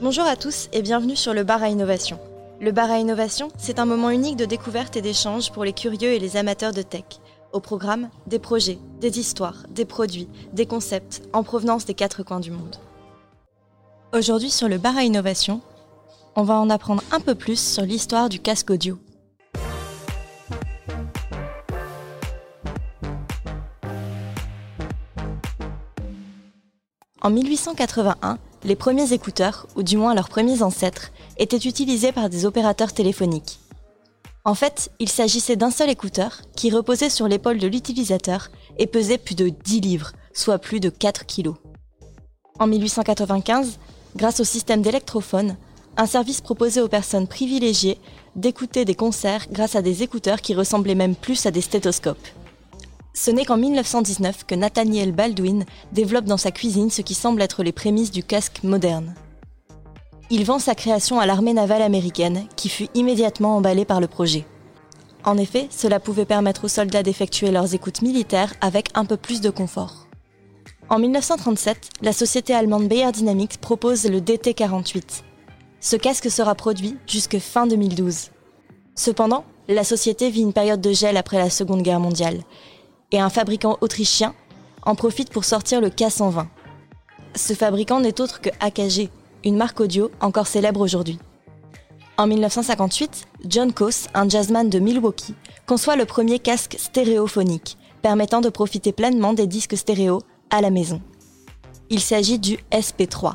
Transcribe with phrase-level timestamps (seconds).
[0.00, 2.18] Bonjour à tous et bienvenue sur le bar à innovation.
[2.60, 6.10] Le bar à innovation, c'est un moment unique de découverte et d'échange pour les curieux
[6.12, 7.04] et les amateurs de tech.
[7.52, 12.40] Au programme, des projets, des histoires, des produits, des concepts en provenance des quatre coins
[12.40, 12.76] du monde.
[14.12, 15.60] Aujourd'hui sur le bar à innovation,
[16.34, 18.98] on va en apprendre un peu plus sur l'histoire du casque audio.
[27.22, 32.46] En 1881, les premiers écouteurs, ou du moins leurs premiers ancêtres, étaient utilisés par des
[32.46, 33.60] opérateurs téléphoniques.
[34.44, 39.18] En fait, il s'agissait d'un seul écouteur qui reposait sur l'épaule de l'utilisateur et pesait
[39.18, 41.56] plus de 10 livres, soit plus de 4 kilos.
[42.58, 43.78] En 1895,
[44.16, 45.56] grâce au système d'électrophone,
[45.96, 47.98] un service proposé aux personnes privilégiées
[48.36, 52.28] d'écouter des concerts grâce à des écouteurs qui ressemblaient même plus à des stéthoscopes.
[53.16, 57.62] Ce n'est qu'en 1919 que Nathaniel Baldwin développe dans sa cuisine ce qui semble être
[57.62, 59.14] les prémices du casque moderne.
[60.30, 64.44] Il vend sa création à l'armée navale américaine, qui fut immédiatement emballée par le projet.
[65.22, 69.40] En effet, cela pouvait permettre aux soldats d'effectuer leurs écoutes militaires avec un peu plus
[69.40, 70.08] de confort.
[70.88, 75.22] En 1937, la société allemande Bayer Dynamics propose le DT48.
[75.80, 78.30] Ce casque sera produit jusque fin 2012.
[78.96, 82.40] Cependant, la société vit une période de gel après la Seconde Guerre mondiale,
[83.14, 84.34] et un fabricant autrichien
[84.82, 86.46] en profite pour sortir le K120.
[87.36, 89.08] Ce fabricant n'est autre que AKG,
[89.44, 91.20] une marque audio encore célèbre aujourd'hui.
[92.16, 98.48] En 1958, John Coase, un jazzman de Milwaukee, conçoit le premier casque stéréophonique, permettant de
[98.48, 100.20] profiter pleinement des disques stéréo
[100.50, 101.00] à la maison.
[101.90, 103.34] Il s'agit du SP3.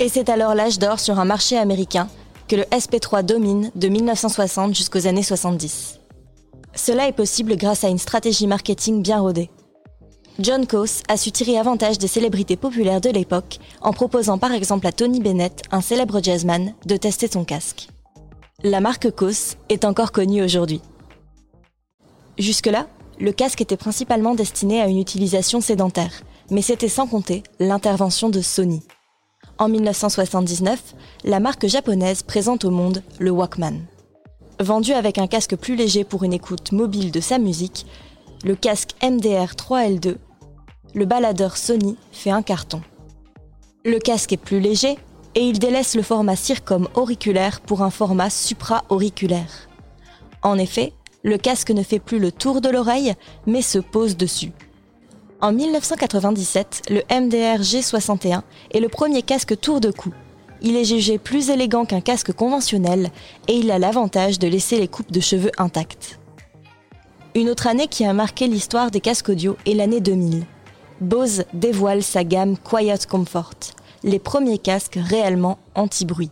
[0.00, 2.08] Et c'est alors l'âge d'or sur un marché américain
[2.48, 6.00] que le SP3 domine de 1960 jusqu'aux années 70.
[6.76, 9.50] Cela est possible grâce à une stratégie marketing bien rodée.
[10.38, 14.86] John Coase a su tirer avantage des célébrités populaires de l'époque en proposant par exemple
[14.86, 17.88] à Tony Bennett, un célèbre jazzman, de tester son casque.
[18.62, 20.82] La marque Coase est encore connue aujourd'hui.
[22.38, 22.86] Jusque-là,
[23.18, 26.20] le casque était principalement destiné à une utilisation sédentaire,
[26.50, 28.82] mais c'était sans compter l'intervention de Sony.
[29.56, 30.94] En 1979,
[31.24, 33.80] la marque japonaise présente au monde le Walkman.
[34.58, 37.84] Vendu avec un casque plus léger pour une écoute mobile de sa musique,
[38.42, 40.16] le casque MDR 3L2,
[40.94, 42.80] le baladeur Sony fait un carton.
[43.84, 44.96] Le casque est plus léger
[45.34, 49.68] et il délaisse le format circum auriculaire pour un format supra-auriculaire.
[50.42, 53.12] En effet, le casque ne fait plus le tour de l'oreille,
[53.46, 54.52] mais se pose dessus.
[55.42, 58.40] En 1997, le MDR G61
[58.70, 60.14] est le premier casque tour de cou
[60.62, 63.10] il est jugé plus élégant qu'un casque conventionnel
[63.48, 66.18] et il a l'avantage de laisser les coupes de cheveux intactes.
[67.34, 70.44] Une autre année qui a marqué l'histoire des casques audio est l'année 2000.
[71.00, 76.30] Bose dévoile sa gamme Quiet Comfort, les premiers casques réellement anti-bruit.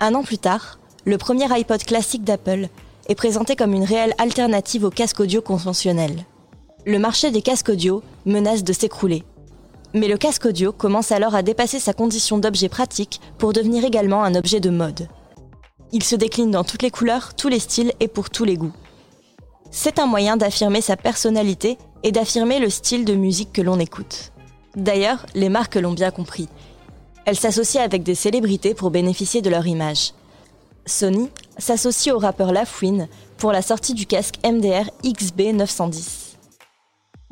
[0.00, 2.68] Un an plus tard, le premier iPod classique d'Apple
[3.08, 6.24] est présenté comme une réelle alternative aux casques audio conventionnels.
[6.84, 9.24] Le marché des casques audio menace de s'écrouler
[9.94, 14.24] mais le casque audio commence alors à dépasser sa condition d'objet pratique pour devenir également
[14.24, 15.08] un objet de mode.
[15.92, 18.74] Il se décline dans toutes les couleurs, tous les styles et pour tous les goûts.
[19.70, 24.32] C'est un moyen d'affirmer sa personnalité et d'affirmer le style de musique que l'on écoute.
[24.74, 26.48] D'ailleurs, les marques l'ont bien compris.
[27.24, 30.12] Elles s'associent avec des célébrités pour bénéficier de leur image.
[30.86, 33.08] Sony s'associe au rappeur Lafouine
[33.38, 36.36] pour la sortie du casque MDR XB 910.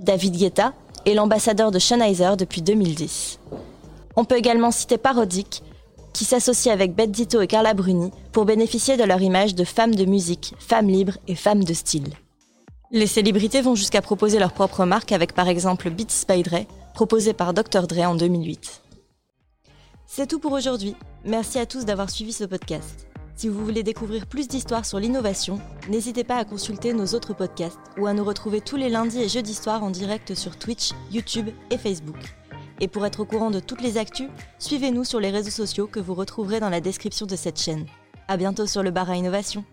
[0.00, 0.72] David Guetta
[1.06, 3.40] et l'ambassadeur de Sennheiser depuis 2010.
[4.16, 5.62] On peut également citer Parodic,
[6.12, 9.94] qui s'associe avec Bette Ditto et Carla Bruni pour bénéficier de leur image de femmes
[9.94, 12.14] de musique, femmes libres et femmes de style.
[12.92, 17.32] Les célébrités vont jusqu'à proposer leur propre marque avec par exemple Beats by Dre, proposé
[17.32, 17.88] par Dr.
[17.88, 18.82] Dre en 2008.
[20.06, 20.94] C'est tout pour aujourd'hui.
[21.24, 23.08] Merci à tous d'avoir suivi ce podcast.
[23.36, 27.80] Si vous voulez découvrir plus d'histoires sur l'innovation, n'hésitez pas à consulter nos autres podcasts
[27.98, 31.48] ou à nous retrouver tous les lundis et jeudis soirs en direct sur Twitch, YouTube
[31.70, 32.16] et Facebook.
[32.80, 34.28] Et pour être au courant de toutes les actus,
[34.58, 37.86] suivez-nous sur les réseaux sociaux que vous retrouverez dans la description de cette chaîne.
[38.28, 39.64] À bientôt sur le bar à innovation.